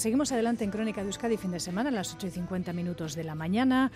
Seguimos 0.00 0.30
adelante 0.30 0.62
en 0.62 0.70
Crónica 0.70 1.00
de 1.00 1.08
Euskadi 1.08 1.36
fin 1.36 1.50
de 1.50 1.58
semana 1.58 1.88
a 1.88 1.92
las 1.92 2.14
8 2.14 2.28
y 2.28 2.30
50 2.30 2.72
minutos 2.72 3.16
de 3.16 3.24
la 3.24 3.34
mañana. 3.34 3.90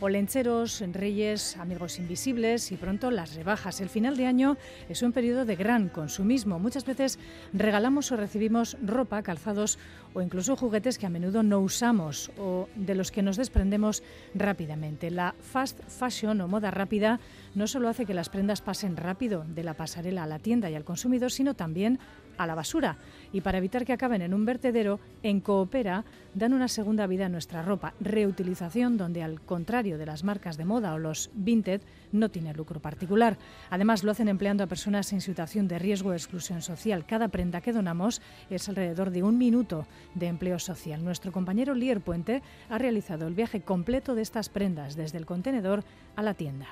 Olencheros, 0.00 0.82
Reyes, 0.92 1.56
Amigos 1.58 2.00
Invisibles 2.00 2.72
y 2.72 2.76
pronto 2.76 3.12
las 3.12 3.36
rebajas. 3.36 3.80
El 3.80 3.88
final 3.88 4.16
de 4.16 4.26
año 4.26 4.56
es 4.88 5.02
un 5.02 5.12
periodo 5.12 5.44
de 5.44 5.54
gran 5.54 5.90
consumismo. 5.90 6.58
Muchas 6.58 6.84
veces 6.84 7.20
regalamos 7.52 8.10
o 8.10 8.16
recibimos 8.16 8.76
ropa, 8.84 9.22
calzados 9.22 9.78
o 10.12 10.22
incluso 10.22 10.56
juguetes 10.56 10.98
que 10.98 11.06
a 11.06 11.10
menudo 11.10 11.44
no 11.44 11.60
usamos 11.60 12.32
o 12.36 12.68
de 12.74 12.96
los 12.96 13.12
que 13.12 13.22
nos 13.22 13.36
desprendemos 13.36 14.02
rápidamente. 14.34 15.12
La 15.12 15.36
fast 15.38 15.78
fashion 15.86 16.40
o 16.40 16.48
moda 16.48 16.72
rápida 16.72 17.20
no 17.54 17.68
solo 17.68 17.88
hace 17.88 18.06
que 18.06 18.14
las 18.14 18.28
prendas 18.28 18.60
pasen 18.60 18.96
rápido 18.96 19.44
de 19.46 19.62
la 19.62 19.74
pasarela 19.74 20.24
a 20.24 20.26
la 20.26 20.40
tienda 20.40 20.68
y 20.68 20.74
al 20.74 20.84
consumidor, 20.84 21.30
sino 21.30 21.54
también 21.54 22.00
a 22.38 22.46
la 22.46 22.54
basura. 22.54 22.96
Y 23.32 23.40
para 23.40 23.58
evitar 23.58 23.84
que 23.84 23.92
acaben 23.92 24.22
en 24.22 24.34
un 24.34 24.44
vertedero, 24.44 25.00
en 25.22 25.40
Coopera 25.40 26.04
dan 26.34 26.52
una 26.52 26.68
segunda 26.68 27.06
vida 27.06 27.26
a 27.26 27.28
nuestra 27.28 27.62
ropa. 27.62 27.94
Reutilización 28.00 28.96
donde, 28.96 29.22
al 29.22 29.40
contrario 29.40 29.98
de 29.98 30.06
las 30.06 30.24
marcas 30.24 30.56
de 30.56 30.64
moda 30.64 30.94
o 30.94 30.98
los 30.98 31.30
vintage, 31.34 31.84
no 32.12 32.28
tiene 32.28 32.54
lucro 32.54 32.80
particular. 32.80 33.38
Además, 33.70 34.04
lo 34.04 34.12
hacen 34.12 34.28
empleando 34.28 34.64
a 34.64 34.68
personas 34.68 35.12
en 35.12 35.20
situación 35.20 35.68
de 35.68 35.78
riesgo 35.78 36.10
de 36.10 36.16
exclusión 36.16 36.62
social. 36.62 37.06
Cada 37.06 37.28
prenda 37.28 37.60
que 37.60 37.72
donamos 37.72 38.22
es 38.50 38.68
alrededor 38.68 39.10
de 39.10 39.22
un 39.22 39.38
minuto 39.38 39.86
de 40.14 40.28
empleo 40.28 40.58
social. 40.58 41.04
Nuestro 41.04 41.32
compañero 41.32 41.74
Lier 41.74 42.00
Puente 42.00 42.42
ha 42.68 42.78
realizado 42.78 43.26
el 43.26 43.34
viaje 43.34 43.62
completo 43.62 44.14
de 44.14 44.22
estas 44.22 44.48
prendas 44.48 44.96
desde 44.96 45.18
el 45.18 45.26
contenedor 45.26 45.84
a 46.16 46.22
la 46.22 46.34
tienda. 46.34 46.66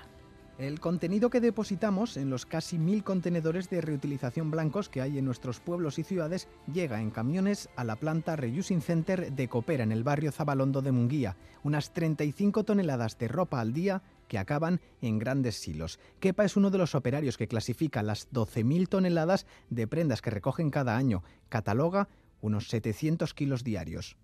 El 0.59 0.81
contenido 0.81 1.31
que 1.31 1.41
depositamos 1.41 2.19
en 2.19 2.29
los 2.29 2.45
casi 2.45 2.79
mil 2.79 3.03
contenedores 3.03 3.71
de 3.71 3.81
reutilización 3.81 4.51
blancos 4.51 4.91
que 4.91 5.01
hay 5.01 5.19
en 5.19 5.25
nuestros 5.25 5.61
pueblos 5.61 5.99
y 5.99 6.05
ciudades 6.05 6.47
llega 6.71 7.01
en 7.01 7.11
camiones 7.11 7.71
a 7.75 7.85
la 7.85 7.97
planta 7.97 8.37
Reusing 8.37 8.83
Center 8.83 9.33
de 9.33 9.49
Copera 9.49 9.83
en 9.83 9.93
el 9.93 10.05
barrio 10.05 10.31
Zabalondo 10.31 10.83
de 10.83 10.93
Munguía. 10.93 11.37
Unas 11.63 11.95
35 11.95 12.65
toneladas 12.65 13.19
de 13.19 13.29
ropa 13.29 13.61
al 13.61 13.73
día 13.73 14.03
que 14.29 14.39
acaban 14.39 14.81
en 15.01 15.19
grandes 15.19 15.57
silos. 15.57 15.99
Kepa 16.21 16.45
es 16.45 16.57
uno 16.57 16.71
de 16.71 16.79
los 16.79 16.95
operarios 16.95 17.39
que 17.39 17.49
clasifica 17.49 18.03
las 18.03 18.31
12.000 18.31 18.89
toneladas 18.89 19.47
de 19.71 19.87
prendas 19.87 20.21
que 20.21 20.31
recogen 20.31 20.71
cada 20.71 20.97
año. 20.97 21.23
Cataloga 21.49 22.09
unos 22.43 22.69
700 22.69 23.33
kilos 23.33 23.65
diarios. 23.65 24.17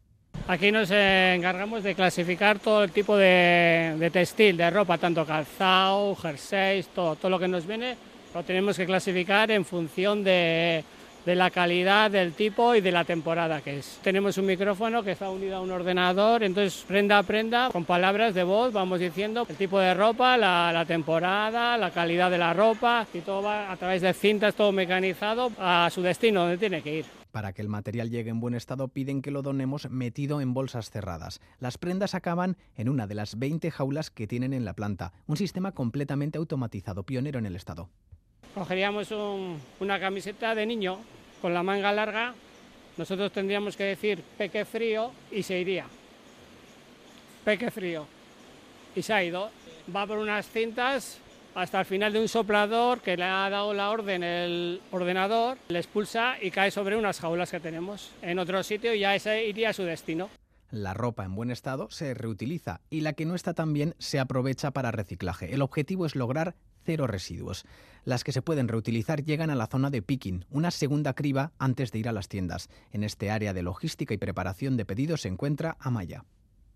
Aquí 0.48 0.73
nos 0.73 0.91
encargamos 0.91 1.83
de 1.83 1.95
clasificar 1.95 2.59
todo 2.59 2.83
el 2.83 2.91
tipo 2.91 3.17
de, 3.17 4.11
textil, 4.11 4.57
de 4.57 4.70
ropa, 4.70 4.97
tanto 4.97 5.27
calzado, 5.27 6.17
jerseys, 6.17 6.89
todo, 6.89 7.17
todo 7.17 7.31
lo 7.31 7.39
que 7.39 7.48
nos 7.48 7.67
viene 7.67 7.97
lo 8.35 8.43
tenemos 8.43 8.77
que 8.77 8.87
clasificar 8.87 9.51
en 9.51 9.65
función 9.65 10.23
de, 10.23 10.85
la 11.27 11.51
calidad, 11.51 12.11
del 12.11 12.33
tipo 12.33 12.75
y 12.75 12.81
de 12.81 12.91
la 12.91 13.05
temporada 13.05 13.61
que 13.61 13.79
es. 13.79 13.98
Tenemos 14.03 14.39
un 14.39 14.47
micrófono 14.47 15.03
que 15.03 15.12
está 15.12 15.29
unido 15.29 15.57
a 15.57 15.61
un 15.61 15.70
ordenador, 15.70 16.42
entonces 16.42 16.85
prenda 16.87 17.19
a 17.19 17.23
prenda, 17.23 17.69
con 17.70 17.85
palabras 17.85 18.35
de 18.35 18.45
voz, 18.45 18.73
vamos 18.73 19.01
diciendo 19.01 19.47
el 19.48 19.57
tipo 19.57 19.79
de 19.79 19.92
ropa, 19.92 20.37
la, 20.37 20.70
la, 20.73 20.85
temporada, 20.87 21.77
la 21.77 21.91
calidad 21.91 22.31
de 22.31 22.39
la 22.39 22.55
ropa 22.55 23.07
y 23.13 23.20
todo 23.20 23.42
va 23.42 23.70
a 23.70 23.77
través 23.77 24.01
de 24.01 24.15
cintas, 24.15 24.55
todo 24.55 24.73
mecanizado 24.73 25.53
a 25.59 25.91
su 25.92 26.01
destino, 26.01 26.41
donde 26.41 26.57
tiene 26.57 26.81
que 26.81 26.98
ir. 27.01 27.05
Para 27.39 27.53
que 27.53 27.62
el 27.62 27.69
material 27.69 28.11
llegue 28.11 28.31
en 28.31 28.41
buen 28.41 28.56
estado 28.56 28.89
piden 28.89 29.22
que 29.22 29.31
lo 29.31 29.42
donemos 29.42 29.89
metido 29.91 30.41
en 30.41 30.55
bolsas 30.55 30.91
cerradas. 30.91 31.41
Las 31.61 31.78
prendas 31.78 32.17
acaban 32.17 32.56
en 32.77 32.89
una 32.89 33.06
de 33.06 33.14
las 33.14 33.39
20 33.39 33.70
jaulas 33.70 34.11
que 34.11 34.27
tienen 34.27 34.53
en 34.53 34.64
la 34.64 34.72
planta, 34.72 35.12
un 35.28 35.36
sistema 35.36 35.70
completamente 35.70 36.36
automatizado, 36.39 37.05
pionero 37.05 37.39
en 37.39 37.47
el 37.47 37.55
estado. 37.55 37.91
Cogeríamos 38.56 39.14
una 39.78 40.00
camiseta 40.00 40.56
de 40.56 40.67
niño 40.67 40.98
con 41.41 41.55
la 41.55 41.62
manga 41.62 41.92
larga, 41.92 42.34
nosotros 42.97 43.30
tendríamos 43.30 43.77
que 43.77 43.84
decir 43.84 44.20
peque 44.36 44.64
frío 44.64 45.12
y 45.30 45.45
se 45.45 45.61
iría. 45.61 45.86
Peque 47.45 47.70
frío. 47.70 48.05
Y 48.97 49.02
se 49.02 49.12
ha 49.12 49.23
ido. 49.23 49.48
Va 49.95 50.08
por 50.08 50.19
unas 50.19 50.50
cintas 50.50 51.20
hasta 51.55 51.81
el 51.81 51.87
final 51.87 52.13
de 52.13 52.21
un 52.21 52.29
soplador 52.29 53.01
que 53.01 53.17
le 53.17 53.25
ha 53.25 53.48
dado 53.51 53.75
la 53.75 53.91
orden 53.91 54.23
el 54.23 54.81
ordenador, 54.91 55.59
le 55.69 55.79
expulsa 55.79 56.36
y 56.41 56.51
cae 56.51 56.70
sobre 56.70 56.97
unas 56.97 57.20
jaulas 57.20 57.51
que 57.51 57.61
tenemos 57.61 58.13
en 58.23 58.39
otro 58.39 58.63
sitio 58.63 58.95
y 58.95 59.01
ya 59.01 59.14
ese 59.14 59.47
iría 59.47 59.70
a 59.70 59.73
su 59.73 59.83
destino. 59.83 60.31
La 60.70 60.92
ropa 60.92 61.25
en 61.25 61.35
buen 61.35 61.51
estado 61.51 61.89
se 61.91 62.13
reutiliza 62.13 62.83
y 62.91 63.01
la 63.01 63.14
que 63.14 63.25
no 63.25 63.35
está 63.35 63.55
tan 63.55 63.73
bien 63.73 63.95
se 63.98 64.19
aprovecha 64.19 64.70
para 64.70 64.91
reciclaje. 64.91 65.55
El 65.55 65.63
objetivo 65.63 66.05
es 66.05 66.14
lograr 66.14 66.57
cero 66.85 67.07
residuos. 67.07 67.64
Las 68.05 68.23
que 68.23 68.33
se 68.33 68.42
pueden 68.42 68.69
reutilizar 68.69 69.25
llegan 69.25 69.51
a 69.51 69.55
la 69.55 69.67
zona 69.67 69.91
de 69.91 70.03
picking, 70.03 70.45
una 70.51 70.70
segunda 70.70 71.14
criba 71.14 71.53
antes 71.58 71.91
de 71.91 71.98
ir 72.01 72.08
a 72.08 72.13
las 72.13 72.29
tiendas. 72.29 72.69
En 72.92 73.03
este 73.03 73.31
área 73.31 73.55
de 73.55 73.63
logística 73.63 74.13
y 74.13 74.19
preparación 74.19 74.77
de 74.77 74.85
pedidos 74.85 75.23
se 75.23 75.29
encuentra 75.29 75.77
Amaya 75.81 76.25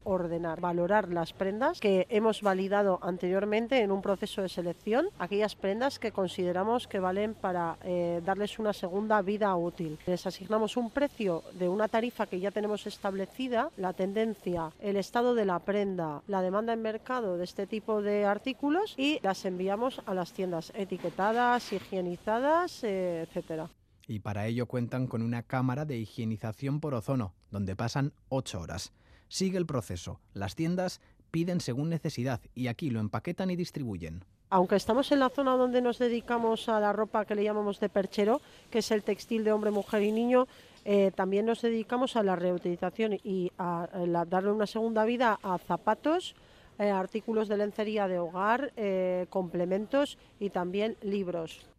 ordenar, 0.05 0.61
valorar 0.61 1.09
las 1.09 1.33
prendas 1.33 1.81
que 1.81 2.07
hemos 2.11 2.43
validado 2.43 2.99
anteriormente 3.03 3.81
en 3.81 3.91
un 3.91 4.03
proceso 4.03 4.43
de 4.43 4.49
selección, 4.49 5.09
aquellas 5.19 5.55
prendas 5.55 5.99
que 5.99 6.13
consideramos 6.13 6.87
que 6.87 7.01
valen 7.01 7.35
para 7.35 7.77
eh, 7.83 8.21
darles 8.25 8.59
una 8.59 8.73
segunda 8.73 9.23
vida 9.23 9.55
útil. 9.57 9.99
Les 10.07 10.27
asignamos 10.27 10.77
un 10.77 10.91
precio 10.91 11.43
de 11.55 11.69
una 11.69 11.89
tarifa 11.89 12.27
que 12.27 12.41
ya 12.41 12.51
tenemos 12.51 12.87
establecida, 12.87 13.71
la 13.77 13.93
tendencia, 13.93 14.73
el 14.81 14.97
estado 14.97 15.35
de 15.35 15.45
la 15.45 15.59
prenda, 15.59 16.23
la 16.27 16.43
demanda 16.43 16.73
en 16.73 16.83
mercado 16.83 17.37
de 17.37 17.45
este 17.45 17.67
tipo 17.67 18.03
de 18.03 18.25
artículos 18.25 18.95
y 18.97 19.21
las 19.23 19.45
enviamos 19.45 20.03
a 20.07 20.15
las 20.15 20.33
tiendas 20.33 20.73
etiquetadas, 20.75 21.73
higienizadas, 21.73 22.85
eh, 22.85 23.23
etcétera 23.23 23.69
y 24.07 24.19
para 24.21 24.47
ello 24.47 24.67
cuentan 24.67 25.07
con 25.07 25.23
una 25.23 25.43
cámara 25.43 25.85
de 25.85 25.97
higienización 25.97 26.81
por 26.81 26.95
ozono, 26.95 27.35
donde 27.51 27.77
pasan 27.77 28.13
ocho 28.29 28.61
horas. 28.61 28.93
Sigue 29.33 29.57
el 29.57 29.65
proceso. 29.65 30.21
Las 30.35 30.57
tiendas 30.57 31.01
piden 31.31 31.63
según 31.63 31.89
necesidad 31.89 32.43
y 32.55 32.67
aquí 32.67 32.91
lo 32.91 33.01
empaquetan 33.01 33.51
y 33.51 33.57
distribuyen. 33.57 34.27
Aunque 34.51 34.77
estamos 34.77 35.11
en 35.11 35.21
la 35.21 35.31
zona 35.31 35.53
donde 35.53 35.81
nos 35.81 35.99
dedicamos 35.99 36.69
a 36.69 36.79
la 36.81 36.93
ropa 36.93 37.25
que 37.25 37.35
le 37.35 37.43
llamamos 37.43 37.81
de 37.81 37.89
perchero, 37.89 38.43
que 38.71 38.81
es 38.81 38.91
el 38.91 39.03
textil 39.03 39.43
de 39.43 39.53
hombre, 39.53 39.71
mujer 39.71 40.03
y 40.03 40.13
niño, 40.13 40.49
eh, 40.85 41.13
también 41.15 41.47
nos 41.47 41.63
dedicamos 41.63 42.15
a 42.17 42.23
la 42.23 42.37
reutilización 42.37 43.15
y 43.25 43.51
a, 43.57 43.89
darle 44.29 44.53
una 44.53 44.67
segunda 44.67 45.07
vida 45.07 45.39
a 45.43 45.57
zapatos, 45.57 46.35
eh, 46.79 46.91
artículos 46.91 47.49
de 47.49 47.57
lencería 47.57 48.09
de 48.09 48.19
hogar, 48.19 48.75
eh, 48.77 49.25
complementos 49.31 50.19
y 50.41 50.51
también 50.51 50.99
libros 51.01 51.73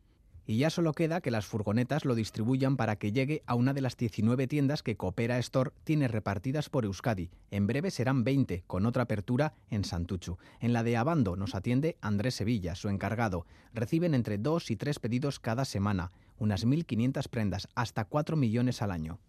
y 0.46 0.58
ya 0.58 0.70
solo 0.70 0.94
queda 0.94 1.22
que 1.22 1.32
las 1.32 1.46
furgonetas 1.46 2.06
lo 2.06 2.16
distribuyan 2.16 2.78
para 2.78 2.98
que 2.98 3.12
llegue 3.12 3.44
a 3.46 3.56
una 3.56 3.74
de 3.74 3.82
las 3.82 3.98
19 3.98 4.48
tiendas 4.48 4.84
que 4.84 4.98
Coopera 4.98 5.38
Store 5.40 5.72
tiene 5.84 6.08
repartidas 6.08 6.70
por 6.70 6.86
Euskadi. 6.86 7.30
En 7.52 7.68
breve 7.68 7.92
serán 7.92 8.24
20, 8.24 8.64
con 8.68 8.86
otra 8.86 9.04
apertura 9.04 9.54
en 9.70 9.86
Santuchu. 9.86 10.38
En 10.60 10.74
la 10.74 10.84
de 10.84 10.98
Abando 10.98 11.36
nos 11.36 11.56
atiende 11.56 11.98
Andrés 12.02 12.36
Sevilla, 12.36 12.76
su 12.76 12.90
encargado. 12.90 13.46
Reciben 13.74 14.14
entre 14.14 14.38
2 14.38 14.72
y 14.72 14.76
3 14.76 15.00
pedidos 15.00 15.40
cada 15.40 15.66
semana, 15.66 16.12
unas 16.38 16.66
1.500 16.66 17.28
prendas, 17.30 17.68
hasta 17.76 18.06
4 18.06 18.36
millones 18.36 18.82
al 18.82 18.92
año. 18.92 19.20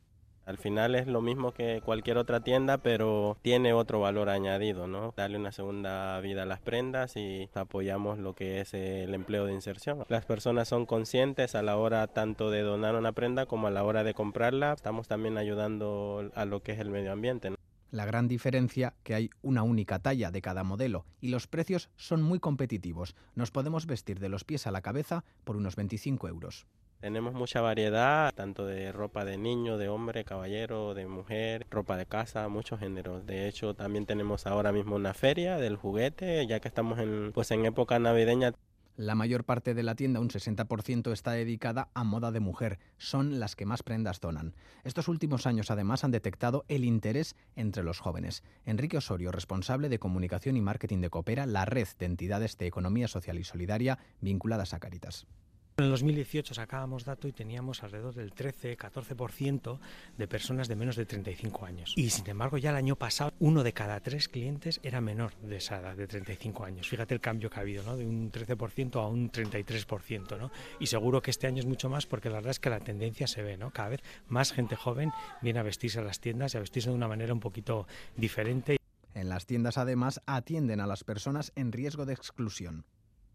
Al 0.47 0.59
final 0.59 0.95
es 0.95 1.07
lo 1.07 1.23
mismo 1.23 1.53
que 1.53 1.81
cualquier 1.85 2.19
otra 2.19 2.41
tienda, 2.41 2.79
pero 2.79 3.39
tiene 3.43 3.73
otro 3.73 4.01
valor 4.01 4.29
añadido, 4.29 4.87
¿no? 4.87 5.15
Darle 5.17 5.39
una 5.39 5.53
segunda 5.53 6.21
vida 6.21 6.43
a 6.43 6.47
las 6.47 6.61
prendas 6.61 7.17
y 7.17 7.49
apoyamos 7.55 8.19
lo 8.19 8.35
que 8.35 8.61
es 8.61 8.75
el 8.75 9.15
empleo 9.15 9.47
de 9.47 9.55
inserción. 9.55 10.05
Las 10.09 10.27
personas 10.27 10.69
son 10.69 10.85
conscientes 10.87 11.55
a 11.55 11.63
la 11.63 11.77
hora 11.77 12.07
tanto 12.09 12.51
de 12.51 12.61
donar 12.61 12.95
una 12.95 13.13
prenda 13.13 13.47
como 13.47 13.69
a 13.69 13.71
la 13.71 13.85
hora 13.85 14.05
de 14.05 14.15
comprarla. 14.15 14.73
Estamos 14.75 15.09
también 15.09 15.39
ayudando 15.39 16.31
a 16.35 16.45
lo 16.45 16.63
que 16.63 16.73
es 16.73 16.79
el 16.79 16.91
medio 16.91 17.13
ambiente. 17.13 17.53
La 17.91 18.07
gran 18.07 18.27
diferencia 18.27 18.95
que 19.05 19.15
hay 19.15 19.31
una 19.41 19.63
única 19.63 20.01
talla 20.01 20.33
de 20.33 20.43
cada 20.43 20.65
modelo 20.65 21.07
y 21.21 21.29
los 21.29 21.47
precios 21.47 21.91
son 21.97 22.23
muy 22.23 22.41
competitivos. 22.41 23.15
Nos 23.37 23.53
podemos 23.53 23.87
vestir 23.87 24.19
de 24.19 24.29
los 24.29 24.43
pies 24.43 24.67
a 24.67 24.73
la 24.73 24.83
cabeza 24.83 25.25
por 25.45 25.57
unos 25.57 25.77
25 25.77 26.27
euros. 26.27 26.67
Tenemos 27.05 27.35
mucha 27.35 27.61
variedad, 27.61 28.33
tanto 28.35 28.65
de 28.65 28.91
ropa 28.91 29.27
de 29.27 29.37
niño, 29.37 29.77
de 29.77 29.91
hombre, 29.91 30.25
caballero, 30.25 30.95
de 30.95 31.07
mujer, 31.07 31.67
ropa 31.69 31.99
de 31.99 32.07
casa, 32.07 32.49
muchos 32.49 32.81
géneros. 32.81 33.27
De 33.27 33.47
hecho, 33.47 33.75
también 33.75 34.07
tenemos 34.07 34.47
ahora 34.47 34.73
mismo 34.73 34.97
una 34.97 35.13
feria 35.13 35.59
del 35.59 35.77
juguete, 35.77 36.47
ya 36.47 36.61
que 36.61 36.69
estamos 36.69 36.99
en, 36.99 37.33
pues 37.35 37.51
en 37.51 37.67
época 37.67 37.99
navideña. 37.99 38.55
La 38.97 39.15
mayor 39.15 39.45
parte 39.45 39.75
de 39.75 39.83
la 39.83 39.97
tienda, 39.97 40.19
un 40.19 40.31
60%, 40.31 41.13
está 41.13 41.33
dedicada 41.33 41.91
a 41.93 42.05
moda 42.05 42.33
de 42.33 42.41
mujer. 42.41 42.79
Son 42.97 43.39
las 43.39 43.55
que 43.55 43.67
más 43.67 43.83
prendas 43.83 44.23
donan. 44.23 44.55
Estos 44.83 45.07
últimos 45.09 45.47
años, 45.47 45.71
además, 45.71 46.05
han 46.05 46.11
detectado 46.11 46.65
el 46.69 46.87
interés 46.87 47.37
entre 47.55 47.83
los 47.83 48.01
jóvenes. 48.01 48.43
Enrique 48.65 48.97
Osorio, 48.97 49.31
responsable 49.31 49.91
de 49.91 49.99
comunicación 49.99 50.57
y 50.57 50.63
marketing 50.63 51.03
de 51.03 51.11
Coopera, 51.11 51.45
la 51.45 51.67
red 51.67 51.89
de 51.99 52.07
entidades 52.07 52.57
de 52.57 52.67
economía 52.67 53.09
social 53.09 53.39
y 53.39 53.45
solidaria 53.45 53.99
vinculadas 54.23 54.73
a 54.73 54.81
Caritas 54.81 55.27
En 55.77 55.87
el 55.87 55.91
2018 55.91 56.55
sacábamos 56.55 57.05
dato 57.05 57.27
y 57.27 57.33
teníamos 57.33 57.83
alrededor 57.83 58.15
del 58.15 58.33
13-14% 58.33 59.81
de 60.17 60.29
personas 60.29 60.69
de 60.69 60.77
menos 60.77 60.95
de 60.95 61.05
35 61.05 61.67
años. 61.67 61.93
Y 61.97 62.11
sin 62.11 62.31
embargo, 62.31 62.59
ya 62.59 62.71
el 62.71 62.77
año 62.77 62.95
pasado, 62.95 63.33
uno 63.41 63.65
de 63.65 63.73
cada 63.73 63.99
tres 63.99 64.29
clientes 64.29 64.79
era 64.85 65.01
menor 65.01 65.35
de 65.43 65.57
esa 65.57 65.81
edad, 65.81 65.97
de 65.97 66.07
35 66.07 66.65
años. 66.65 66.89
Fíjate 66.89 67.13
el 67.13 67.21
cambio 67.21 67.51
que 67.51 67.59
ha 67.59 67.63
habido, 67.63 67.83
¿no? 67.83 67.97
de 67.97 68.07
un 68.07 68.31
13% 68.31 69.03
a 69.03 69.09
un 69.09 69.33
33%. 69.33 70.39
¿no? 70.39 70.53
Y 70.79 70.87
seguro 70.87 71.21
que 71.21 71.33
este 71.33 71.49
año 71.49 71.59
es 71.59 71.67
mucho 71.67 71.89
más 71.89 72.07
porque 72.07 72.29
la 72.29 72.37
verdad 72.37 72.53
es 72.53 72.61
que 72.61 72.71
la 72.71 72.79
tendencia 72.79 73.27
se 73.27 73.43
ve. 73.43 73.57
¿no? 73.57 73.73
Cada 73.73 73.89
vez 73.89 74.03
más 74.29 74.53
gente 74.53 74.77
joven 74.77 75.11
viene 75.43 75.59
a 75.59 75.65
vestirse 75.65 75.99
a 75.99 76.03
las 76.03 76.21
tiendas 76.21 76.55
y 76.55 76.57
a 76.57 76.61
vestirse 76.61 76.91
de 76.91 76.95
una 76.95 77.09
manera 77.09 77.33
un 77.33 77.41
poquito 77.41 77.89
diferente. 78.17 78.77
En 79.13 79.29
las 79.29 79.45
tiendas 79.47 79.77
además 79.77 80.21
atienden 80.27 80.81
a 80.81 80.87
las 80.87 81.03
personas 81.03 81.51
en 81.57 81.73
riesgo 81.73 82.07
de 82.07 82.15
exclusión. 82.15 82.85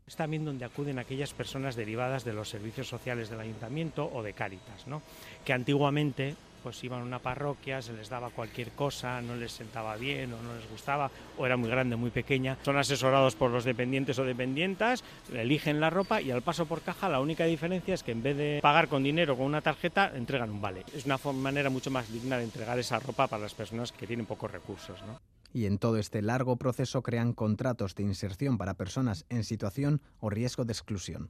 Es 0.10 0.16
también 0.16 0.44
donde 0.44 0.66
acuden 0.66 0.98
aquellas 0.98 1.36
personas 1.36 1.76
derivadas 1.76 2.26
de 2.26 2.34
los 2.34 2.50
servicios 2.50 2.88
sociales 2.88 3.30
del 3.30 3.42
ayuntamiento 3.42 4.10
o 4.12 4.24
de 4.24 4.34
Cáritas, 4.34 4.88
¿no? 4.88 5.04
que 5.46 5.54
antiguamente 5.54 6.36
pues 6.64 6.84
iban 6.84 7.02
a 7.02 7.04
una 7.04 7.20
parroquia, 7.20 7.80
se 7.84 7.94
les 7.94 8.10
daba 8.10 8.32
cualquier 8.32 8.72
cosa, 8.72 9.22
no 9.22 9.36
les 9.36 9.52
sentaba 9.52 9.96
bien 9.98 10.34
o 10.34 10.42
no 10.42 10.56
les 10.56 10.68
gustaba, 10.68 11.12
o 11.38 11.46
era 11.46 11.58
muy 11.58 11.70
grande, 11.70 11.96
muy 11.96 12.10
pequeña. 12.10 12.58
Son 12.66 12.76
asesorados 12.76 13.36
por 13.36 13.52
los 13.52 13.66
dependientes 13.66 14.18
o 14.18 14.24
dependientas, 14.24 15.04
eligen 15.32 15.80
la 15.80 15.92
ropa 15.92 16.24
y 16.24 16.32
al 16.32 16.42
paso 16.42 16.66
por 16.66 16.82
caja 16.82 17.08
la 17.08 17.20
única 17.20 17.46
diferencia 17.46 17.94
es 17.94 18.02
que 18.02 18.12
en 18.12 18.24
vez 18.24 18.36
de 18.36 18.60
pagar 18.64 18.88
con 18.88 19.04
dinero 19.04 19.36
o 19.36 19.38
con 19.38 19.46
una 19.46 19.62
tarjeta, 19.62 20.12
entregan 20.16 20.50
un 20.50 20.60
vale. 20.60 20.86
Es 20.92 21.06
una 21.06 21.20
manera 21.34 21.70
mucho 21.70 21.92
más 21.92 22.12
digna 22.12 22.40
de 22.40 22.46
entregar 22.46 22.80
esa 22.80 22.98
ropa 22.98 23.28
para 23.28 23.44
las 23.44 23.54
personas 23.54 23.92
que 23.92 24.08
tienen 24.08 24.26
pocos 24.26 24.50
recursos. 24.50 25.00
¿no? 25.04 25.20
Y 25.54 25.66
en 25.66 25.78
todo 25.78 25.98
este 25.98 26.22
largo 26.22 26.58
proceso 26.58 27.02
crean 27.02 27.34
contratos 27.34 27.96
de 27.96 28.04
inserción 28.04 28.58
para 28.58 28.76
personas 28.76 29.26
en 29.30 29.44
situación 29.44 30.02
o 30.20 30.30
riesgo 30.30 30.66
de 30.66 30.74
exclusión. 30.74 31.30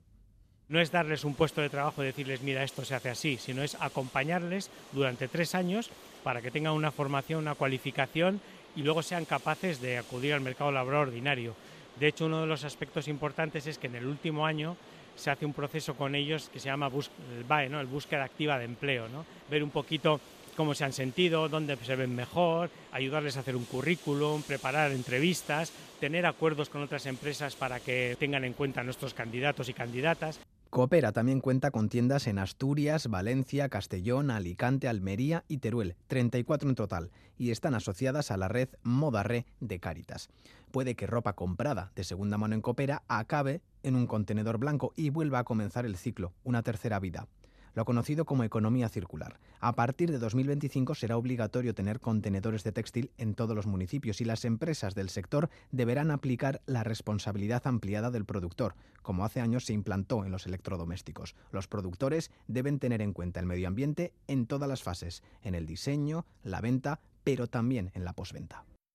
No 0.67 0.79
es 0.79 0.91
darles 0.91 1.23
un 1.23 1.33
puesto 1.33 1.61
de 1.61 1.69
trabajo 1.69 2.03
y 2.03 2.07
decirles, 2.07 2.43
mira, 2.43 2.63
esto 2.63 2.85
se 2.85 2.93
hace 2.93 3.09
así, 3.09 3.37
sino 3.37 3.63
es 3.63 3.75
acompañarles 3.79 4.69
durante 4.91 5.27
tres 5.27 5.55
años 5.55 5.89
para 6.23 6.41
que 6.41 6.51
tengan 6.51 6.73
una 6.73 6.91
formación, 6.91 7.39
una 7.39 7.55
cualificación 7.55 8.39
y 8.75 8.83
luego 8.83 9.01
sean 9.01 9.25
capaces 9.25 9.81
de 9.81 9.97
acudir 9.97 10.33
al 10.33 10.41
mercado 10.41 10.71
laboral 10.71 11.07
ordinario. 11.07 11.55
De 11.99 12.07
hecho, 12.07 12.27
uno 12.27 12.41
de 12.41 12.47
los 12.47 12.63
aspectos 12.63 13.07
importantes 13.07 13.65
es 13.65 13.79
que 13.79 13.87
en 13.87 13.95
el 13.95 14.05
último 14.05 14.45
año 14.45 14.77
se 15.15 15.31
hace 15.31 15.45
un 15.45 15.53
proceso 15.53 15.95
con 15.95 16.15
ellos 16.15 16.49
que 16.53 16.59
se 16.59 16.67
llama 16.67 16.87
el 16.87 17.43
BAE, 17.43 17.65
el 17.65 17.87
búsqueda 17.87 18.23
activa 18.23 18.57
de 18.57 18.65
empleo, 18.65 19.07
ver 19.49 19.63
un 19.63 19.69
poquito 19.69 20.21
cómo 20.59 20.75
se 20.75 20.83
han 20.83 20.91
sentido, 20.91 21.47
dónde 21.47 21.77
se 21.77 21.95
ven 21.95 22.13
mejor, 22.13 22.69
ayudarles 22.91 23.37
a 23.37 23.39
hacer 23.39 23.55
un 23.55 23.63
currículum, 23.63 24.41
preparar 24.41 24.91
entrevistas, 24.91 25.71
tener 26.01 26.25
acuerdos 26.25 26.67
con 26.67 26.81
otras 26.81 27.05
empresas 27.05 27.55
para 27.55 27.79
que 27.79 28.17
tengan 28.19 28.43
en 28.43 28.51
cuenta 28.51 28.81
a 28.81 28.83
nuestros 28.83 29.13
candidatos 29.13 29.69
y 29.69 29.73
candidatas. 29.73 30.41
Coopera 30.69 31.13
también 31.13 31.39
cuenta 31.39 31.71
con 31.71 31.87
tiendas 31.87 32.27
en 32.27 32.39
Asturias, 32.39 33.07
Valencia, 33.07 33.69
Castellón, 33.69 34.31
Alicante, 34.31 34.89
Almería 34.89 35.45
y 35.47 35.59
Teruel, 35.59 35.95
34 36.07 36.67
en 36.67 36.75
total, 36.75 37.11
y 37.37 37.51
están 37.51 37.73
asociadas 37.73 38.29
a 38.29 38.35
la 38.35 38.49
red 38.49 38.67
Modarre 38.83 39.45
de 39.61 39.79
Cáritas. 39.79 40.27
Puede 40.71 40.95
que 40.95 41.07
ropa 41.07 41.37
comprada 41.37 41.93
de 41.95 42.03
segunda 42.03 42.37
mano 42.37 42.53
en 42.53 42.59
Coopera 42.61 43.03
acabe 43.07 43.61
en 43.81 43.95
un 43.95 44.07
contenedor 44.07 44.57
blanco 44.57 44.91
y 44.97 45.09
vuelva 45.09 45.39
a 45.39 45.45
comenzar 45.45 45.85
el 45.85 45.95
ciclo, 45.95 46.33
una 46.43 46.63
tercera 46.63 46.99
vida 46.99 47.29
lo 47.73 47.85
conocido 47.85 48.25
como 48.25 48.43
economía 48.43 48.89
circular. 48.89 49.39
A 49.59 49.75
partir 49.75 50.11
de 50.11 50.19
2025 50.19 50.95
será 50.95 51.17
obligatorio 51.17 51.73
tener 51.73 51.99
contenedores 51.99 52.63
de 52.63 52.71
textil 52.71 53.11
en 53.17 53.35
todos 53.35 53.55
los 53.55 53.67
municipios 53.67 54.21
y 54.21 54.25
las 54.25 54.45
empresas 54.45 54.95
del 54.95 55.09
sector 55.09 55.49
deberán 55.71 56.11
aplicar 56.11 56.61
la 56.65 56.83
responsabilidad 56.83 57.65
ampliada 57.65 58.11
del 58.11 58.25
productor, 58.25 58.75
como 59.01 59.25
hace 59.25 59.41
años 59.41 59.65
se 59.65 59.73
implantó 59.73 60.25
en 60.25 60.31
los 60.31 60.45
electrodomésticos. 60.45 61.35
Los 61.51 61.67
productores 61.67 62.31
deben 62.47 62.79
tener 62.79 63.01
en 63.01 63.13
cuenta 63.13 63.39
el 63.39 63.45
medio 63.45 63.67
ambiente 63.67 64.13
en 64.27 64.45
todas 64.45 64.69
las 64.69 64.83
fases, 64.83 65.23
en 65.41 65.55
el 65.55 65.65
diseño, 65.65 66.25
la 66.43 66.61
venta, 66.61 66.99
pero 67.23 67.47
también 67.47 67.91
en 67.93 68.05
la 68.05 68.13
posventa. 68.13 68.65